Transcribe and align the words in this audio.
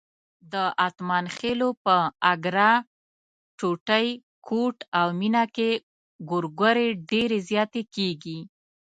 د 0.53 0.55
اتمانخېلو 0.87 1.69
په 1.83 1.95
اګره، 2.33 2.71
ټوټی، 3.57 4.07
کوټ 4.47 4.77
او 4.99 5.07
مېنه 5.19 5.43
کې 5.55 5.69
ګورګورې 6.29 6.87
ډېرې 7.09 7.39
زیاتې 7.49 7.81
کېږي. 7.95 8.39